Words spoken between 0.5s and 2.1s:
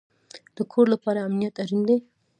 د کور لپاره امنیت اړین دی